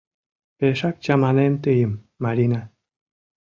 —Пешак 0.57 0.95
чаманем 1.03 1.53
тыйым, 1.63 1.91
Марина... 2.23 2.61